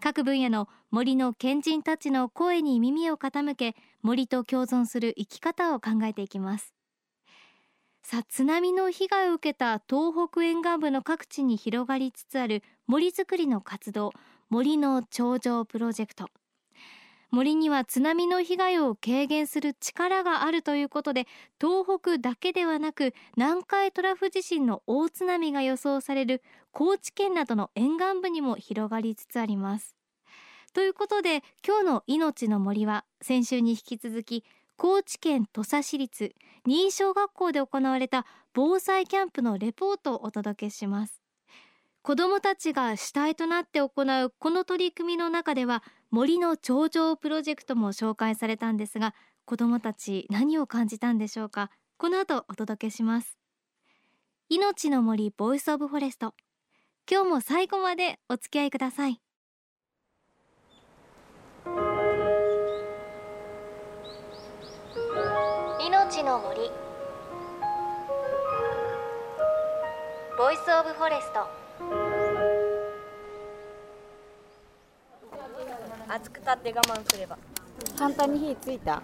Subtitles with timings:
[0.00, 6.74] 各分野の森の賢人たちの声に耳を傾け森と共存する生き方を考えていきます。
[8.02, 14.12] さあ津波の被害を受けた東北沿岸部の各地に広がりつつある森づくりの活動
[14.48, 16.26] 森の頂上プロジェクト。
[17.30, 21.26] 森には津波の被害を軽減する力があるということで
[21.60, 29.96] 東北だけではなく南海トラフ地震の大津波が予想される高知県などの沿岸部にも広がりつつあります。
[30.72, 34.44] ということで今日の命の森は先週に引き続き
[34.76, 36.32] 高知県土佐市立
[36.66, 41.20] 新小学校で行われた防災キャンプのレポートをお届けします。
[42.02, 43.90] 子どもたちが主体となって行
[44.24, 51.70] うこの取り組みの中では森の頂上プロジェクトも紹介されたんですが子どもたち何を感じたんでしょうか？
[51.98, 53.38] この後お届けします。
[54.48, 56.34] 命の森 Voice of Forest。
[57.08, 59.20] 今日も最後までお付き合いください。
[65.80, 66.70] 命の森
[70.36, 71.59] Voice of Forest。
[76.10, 77.38] 熱くたって我慢すれば。
[77.98, 79.02] 簡単に火ついた？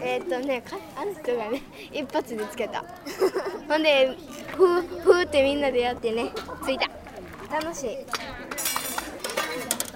[0.00, 2.84] えーっとねかあの人がね 一発でつけた。
[3.68, 4.16] ほんで
[4.56, 6.32] ふーふーってみんなでやってね
[6.64, 6.88] ついた。
[7.60, 7.98] 楽しい。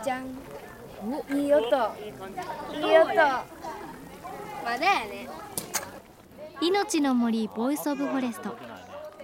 [0.05, 0.27] じゃん。
[1.31, 1.67] いい音。
[2.75, 3.07] いい音。
[3.15, 3.15] ま
[4.79, 5.29] だやね。
[6.61, 8.57] 命の森 Voice of Forest。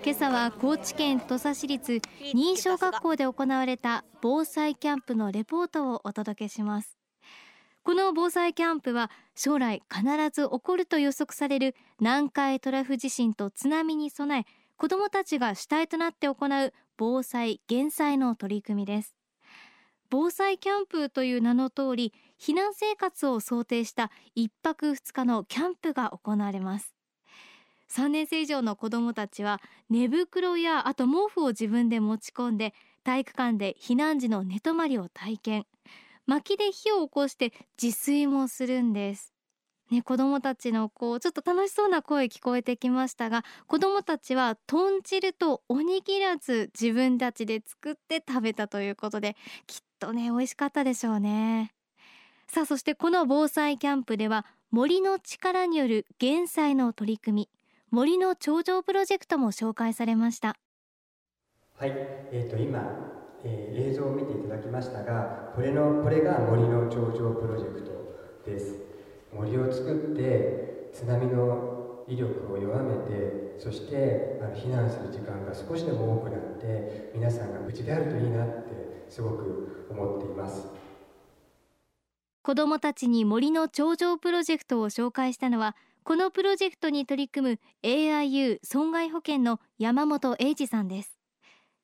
[0.04, 2.00] 今朝は高知県土佐市立
[2.32, 6.98] 新居小学校で行われた防災キャンプのレポートをお届けします
[7.84, 14.44] この防災キャンプは将来必ず起こると予測される南海トラフ地震と津波に備え
[14.76, 19.16] 子どもたちが主体となって行う防災減災の取り組みです。
[20.10, 26.94] 防災キャンプという名の通り避難生活を想定した1泊2日のキャンプが行われます。
[27.90, 29.60] 3年生以上の子どもたちは
[29.90, 35.66] 寝袋やあと毛布を自分で持ち込んで体育館で避難時の寝泊まりを体験。
[36.26, 39.32] 薪で火を起こして自炊もするんです。
[39.90, 51.72] ね、子どもたちのこうちょっと楽しそうな声聞こえてきましたが子どもたちは豚汁とおにぎらず自分たちで作って食べたということできっとね美味しかったでしょうね。
[52.46, 57.48] さあそしてこの防災キャンプでは森の力による減災の取り組み
[57.90, 60.56] 森の頂上プロジェクトも紹介されました。
[61.78, 62.80] はい、えー、と今、
[63.44, 68.76] えー映像を見ていただきましたがこれのこれが森の頂上プロジェクトです。
[69.32, 80.66] 森を作って津波の威力を弱めてそしてあの避難する時間が少しでも多くなって皆さんが無事であるといいなってすごく思っています。
[82.42, 91.18] 子どもたちに森の頂上プロジェクトを紹介したのはこのプロジェクトに取り組む AIU 損害保険の山本英二さんです。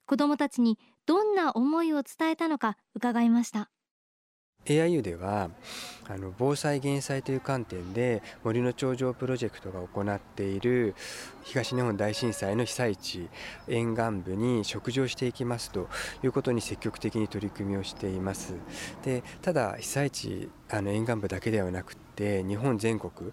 [0.07, 3.71] 子どもたちにどんな思いを伝えたのか伺いました。
[4.67, 5.49] AIU では
[6.07, 10.95] あの防災減災という観点で森の頂上プロジェクトが行っている
[11.45, 13.31] 東日本大震災の被災地
[13.69, 15.89] 沿岸部に食事をしていきますと
[16.23, 18.53] いうことに積極的に取り組みをしています。
[19.03, 23.31] でただ被災地あの沿岸部だけではなくて日本全国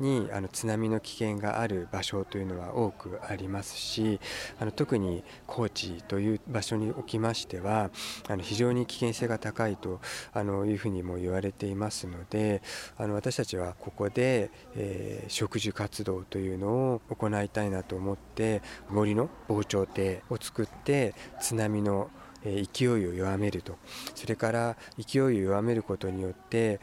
[0.00, 4.18] にあの津波の危険がある場所というのは多くありますし
[4.58, 7.90] あの特に高知という場所におきましては
[8.28, 10.00] あの非常に危険性が高いと
[10.32, 12.60] あのいうふうにも言われていますので
[12.98, 22.10] あの私たちはここで、えー、植樹活動というのを行いたいなと思って森の防潮堤を作って津波の
[22.44, 23.76] 勢いを弱めると
[24.14, 26.80] それから勢いを弱めることによって、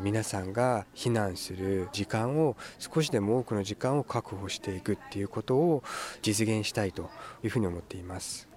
[0.00, 5.82] 皆さんが避難する時間を少しでも多くの時間を確保していくっていうことを
[6.22, 7.10] 実現したいと
[7.42, 8.55] いうふうに思っています。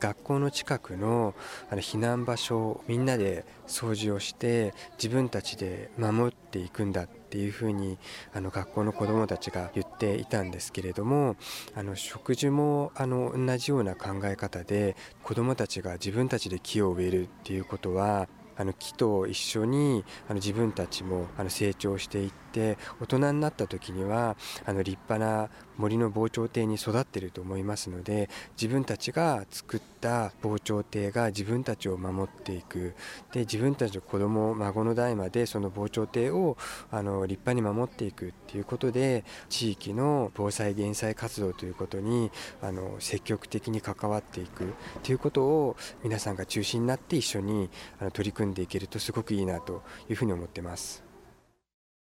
[0.00, 1.34] 学校の近くの
[1.70, 7.98] あの避難場所をみんなで掃除をして自分たちで守っていくんだっていうふうに
[8.34, 11.36] あの学校の子どもたちが言っていたんですけれども
[11.76, 24.36] あの食事もあの同じような考え方で子どもたちが自分たちで木を植えるっていうことはあの木と一緒にあの自分たちもあの成長していって大人になった時には
[24.66, 25.50] あの立派な
[25.80, 28.28] 森の防潮堤に育ってると思いますので
[28.60, 32.94] 自分たちが作った防潮堤が自分たちを守っていく
[33.32, 36.56] で自分たちの子供孫の代までその防潮堤を
[36.90, 42.30] あの立派に守っていくっていうことで地域の防災減災活動ということに
[42.62, 47.70] あの積極的に関わっていくということを皆さんが中心になって一緒に
[48.00, 51.09] あの取り組んでいけるとすごくいいなというふうに思ってます。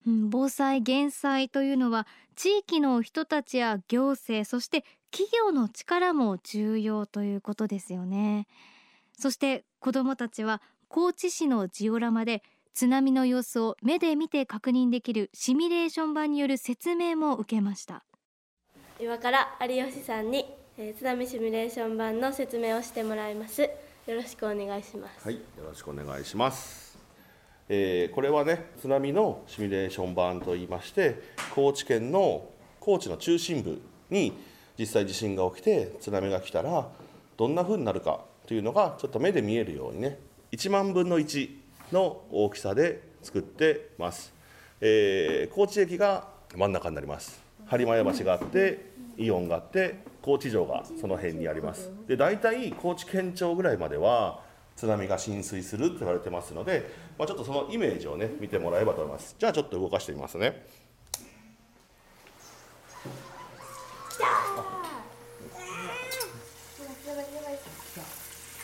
[0.07, 8.47] うん、防災減災というのは地域の人たちや行政そして企業の力も重要ということですよね。
[9.17, 12.43] そして子どもたちは高知市のジオラマで
[12.73, 18.03] 津波の様子を目で見て確認できるシミュレーション版による説明も受けました。
[18.99, 20.45] 今から有吉さんに、
[20.77, 23.63] えー、津波シミュレーション版の説明をしてもらいます。
[23.63, 23.69] よ
[24.15, 25.25] ろしくお願いします。
[25.25, 26.90] はいよろしくお願いします
[27.73, 31.21] えー、これはね津波のシミュレーション版といいまして
[31.55, 32.49] 高知県の
[32.81, 34.33] 高知の中心部に
[34.77, 36.89] 実際地震が起きて津波が来たら
[37.37, 40.19] どんなふうになるかというのがちょっと目で見えるようにね
[40.51, 41.49] 1万分の1
[41.93, 44.33] の大きさで作ってます、
[44.81, 47.41] えー、高知駅が真ん中になります。
[47.69, 51.89] 播磨屋橋があってイオンがあって高知城がその辺にあります。
[52.05, 59.35] で大体高知県庁ぐらいまでは津波が浸水するって言われてますので、まあ、ちょっとそのイメージをね見てもらえばと思います。
[59.37, 60.65] じゃあちょっと動かしてみますね。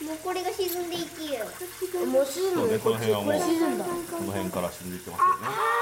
[0.00, 1.44] もうこれが沈んでいきよ。
[2.06, 2.24] もう。
[2.24, 3.38] 沈むね、この辺はもうこ
[4.24, 5.78] の辺から沈んでいってますよね。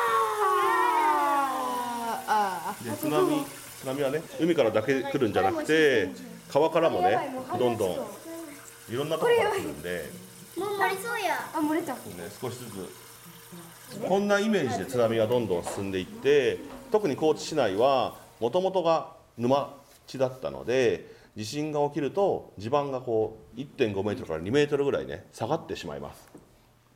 [2.82, 3.44] で津波
[3.80, 6.10] 津波はね海からだけ来るんじゃなくて
[6.50, 7.18] 川からもね
[7.58, 7.96] どんどん
[8.88, 10.10] いろんなところから来るんで。
[10.56, 11.34] もう漏れそうや。
[11.54, 12.00] あ漏れた、ね、
[12.40, 13.06] 少しずつ。
[14.08, 16.58] こんなイメージで津波がどんどん進んでいって
[16.90, 19.74] 特に高知市内はもともとが沼
[20.06, 26.28] 地だったので地震が起きると地盤がこう1.5メートルから2メートルぐらいね下がってしまいます。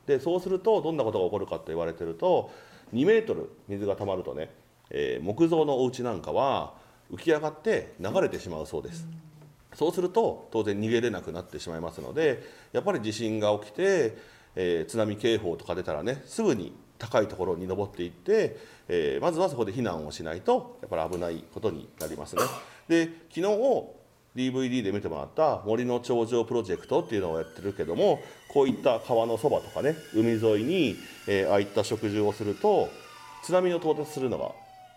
[0.06, 2.50] でそうするとどんなことが起こるかと言われてると
[2.92, 4.50] 2メートル水が溜まるとね、
[4.90, 6.74] えー、木造のお家なんかは
[7.12, 9.06] 浮き上がって流れてしまうそうです、
[9.74, 14.16] そうすると当然逃げれなくなってしまいますのでやっぱり地震が起きて、
[14.56, 18.56] えー、津波警報とか出たらねすぐに高いところに登っていって、
[18.88, 22.42] えー、まずはそこで避難をしないとやっぱり危ないことになりますね。
[22.88, 24.00] で昨日
[24.36, 30.96] DVD で見てもらった森の頂上プロジェクトっていうのをやってるけどもこういった川のそばとかね海沿いに、
[31.26, 32.88] えー、ああいった食事をすると
[33.42, 34.52] 津波の到達するのが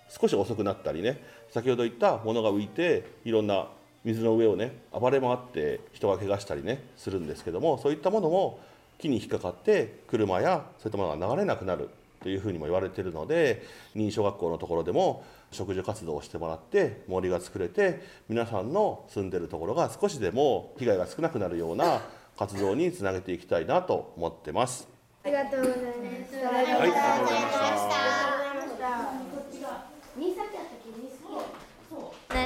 [0.09, 3.67] 少し遅くなったりね先ほど言ったものが浮いていろんな
[4.03, 8.59] 水の上をね暴れ回って人が怪我したりねするんですけどもそういったものも
[8.99, 11.89] 木に引っかかって車やそういったものが流れなくなる
[12.21, 13.63] というふうにも言われているので
[13.95, 22.01] 認証学校のところでも植樹活動をしてもらって森が作れて皆さんの住んでるところが少しでも被害が少なくなるような
[22.37, 24.87] 活動につなげていきたいなと思ってます。
[25.23, 25.83] ありがとうございま
[26.27, 26.35] す。
[26.35, 28.02] はい、ありがとうございました。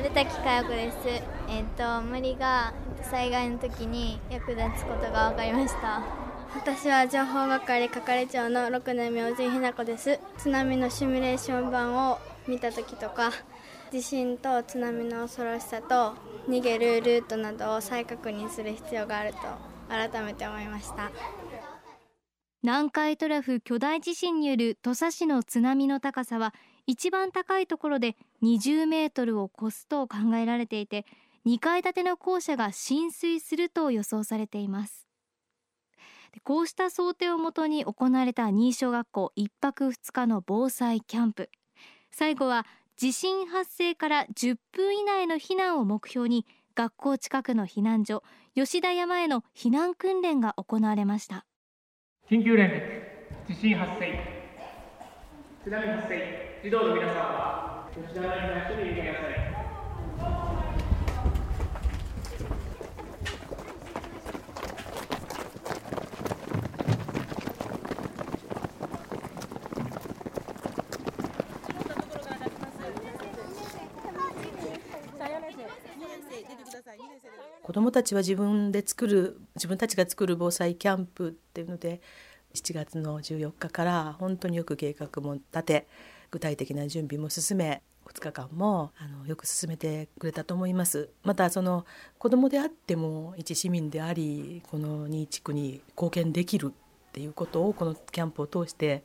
[0.07, 0.97] 鳴滝佳代子です。
[1.49, 6.02] えっ、と森が災害の時に役立つことが分かりました。
[6.56, 10.18] 私は情報係係長の六年明神ひな子です。
[10.37, 13.31] 津波のシミュレーション版を見た時とか、
[13.92, 16.14] 地震と津波の恐ろしさと
[16.47, 19.40] 逃げるルートなどを再確認する必要があると
[19.90, 21.11] 改めて思いました。
[22.64, 26.54] 南海トラフ巨大地震による土佐市の津波の高さは
[26.85, 31.06] 一番高いところで20メートルを超すと考えられていて
[31.45, 35.07] 2階建ての校舎が浸水すると予想されています。
[36.44, 41.49] こうした想定をもとに行われた新小学校1泊2日の防災キャンプ。
[42.11, 42.65] 最後は
[42.97, 48.23] 地震発生から10分以内の避難を目標に学校近くの避難所
[48.56, 51.45] 吉田山への避難訓練が行われました。
[52.29, 53.17] 緊急連絡。
[53.47, 54.19] 地震発生。
[55.63, 56.59] 津波発生。
[56.63, 57.67] 児童の皆さんは
[77.63, 82.01] 子どもたちは自分で作る自分たちが作る防災キャンプっていうので
[82.54, 85.87] 7月の14日から本当によく計画も立て
[86.31, 91.09] 具体的な準備も進め2日間もあのよく進めてくれたと思います。
[91.23, 91.85] またその
[92.17, 99.03] 子どもであっても一市民でありこの新地区に貢献できるっていうことをこのキャンプを通して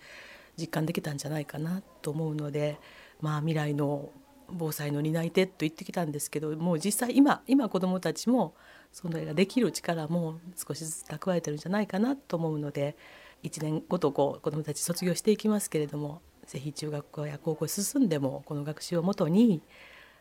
[0.56, 2.78] 実感できたんじゃないかなと思うので、
[3.20, 4.10] まあ、未来の
[4.48, 8.54] 防災の担い手と言ってきたんですけどもう実際今今子どもたちも
[8.92, 12.96] それができる力も少しずつ蓄えてるんじゃないかなと思うので
[13.44, 19.62] 1年ごとこう子どもたち卒業していきますけれどもぜひ中学校や高校進んでもこの学習をもとに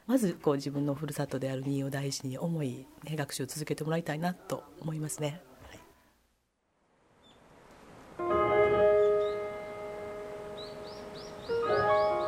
[0.08, 5.42] まずこう自分のふるさとである新を大事に思い、ね、学習を続けてもらいたいなと思いますね。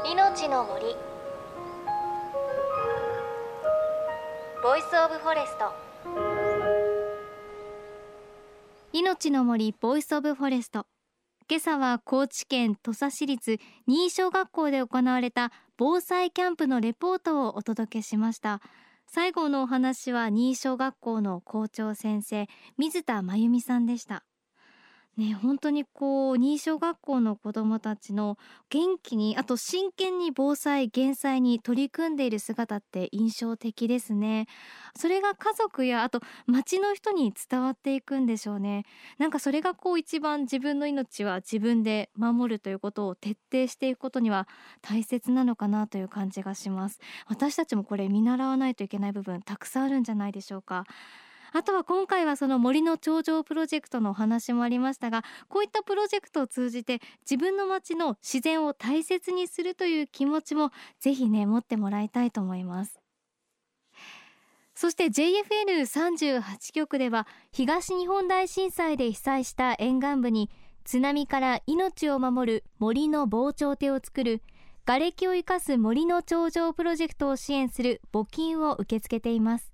[0.05, 0.85] 命の森。
[4.63, 5.93] Voice of Forest。
[8.93, 10.85] 命の森 Voice of Forest
[11.53, 18.60] 今朝は高知県土佐市立新居小学校で行われた防災キャンプのレポートをお届けしました。
[19.05, 22.48] 最後のお話は新居小学校の校長先生
[22.79, 24.24] 水田真由美さんでした。
[25.15, 28.36] ね、本当にこう新小学校の子どもたちの
[28.70, 34.48] 元気にあと真剣に防災減災に取り組んでいる姿って印象的ですね。
[34.98, 38.86] それが家族やあと町の人に伝わっていくんでしょうね。
[39.20, 44.48] なんかそれがこう一番自分の命は自分で守るということを徹底していくことには
[44.82, 46.98] 大切なのかなという感じがします。
[47.27, 50.86] 私たちもこれ見習わないといけない部分たくさんあるんじゃないでしょうか。
[51.55, 63.00] あとは今回はその森の頂上プロジェクトのお話もありましたがこういったプロジェクトを通じて自分の街の自然を大切にするという気持ちもぜひね持ってもらいたいと思います。
[64.74, 70.50] そして JFN38 局では東日本大震災で被災した沿岸部に
[70.83, 74.41] 津波から命を守る森の防潮堤を作る
[74.86, 79.72] 瓦礫を生かす森の頂上プロジェクトを支援する募金を受け付けています。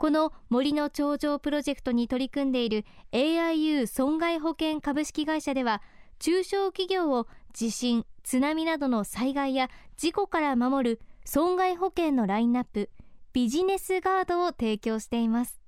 [0.00, 5.82] この森の頂上プロジェクトに取り組んでいる AIU 損害保険株式会社では
[6.20, 12.88] 中小企業を地震津波などの災害や事故から守る損害保険のラインナップ
[13.34, 15.60] ビジネスガードを提供しています。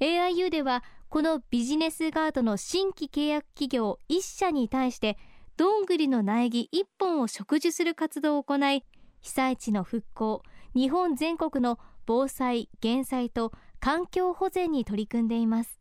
[0.00, 5.18] AIU ではこのビジネスガードの新規契約企業1社に対して
[5.58, 8.86] どんぐりの苗木1本を植樹する活動を行い
[9.20, 10.42] 被災地の復興
[10.74, 11.78] 日本全国の
[12.10, 15.78] 防災減災と環境保全に取り組んでいます。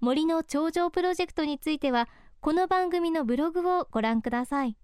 [0.00, 2.08] 森の長城プロジェクトについては
[2.40, 4.78] この番組のブログをご覧ください。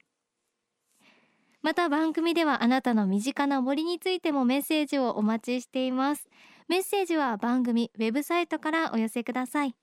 [1.62, 6.28] また番組ではあなたの身近な森についてもメッセージをお待ちしています。
[6.68, 9.74] メッセージは番組ウェブサイトからお寄せください。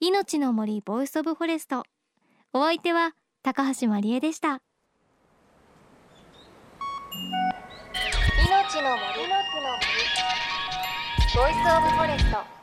[0.00, 1.82] 命の森 Voice of Forest。
[2.52, 4.65] お相手は高橋真理恵でした。
[8.82, 9.86] の森の木の森。
[11.34, 12.55] ボイスオブフォレスト。